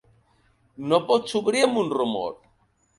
No 0.93 1.01
pots 1.11 1.39
obrir 1.43 1.65
amb 1.69 1.85
un 1.85 1.95
rumor! 2.01 2.39